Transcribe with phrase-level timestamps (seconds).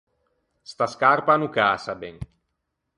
[0.71, 2.17] Sta scarpa a no cäsa ben.